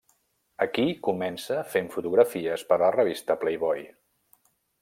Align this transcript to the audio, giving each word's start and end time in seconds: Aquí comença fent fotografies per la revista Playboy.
Aquí 0.65 0.85
comença 1.07 1.59
fent 1.75 1.91
fotografies 1.97 2.65
per 2.73 2.81
la 2.85 2.93
revista 2.99 3.39
Playboy. 3.45 3.89